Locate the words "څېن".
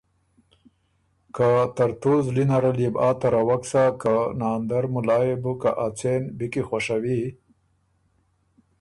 5.97-6.21